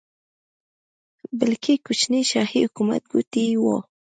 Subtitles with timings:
[1.39, 3.77] بلکې کوچني شاهي حکومت ګوټي وو.